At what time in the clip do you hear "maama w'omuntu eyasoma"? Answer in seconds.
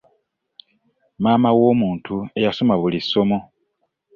1.23-2.73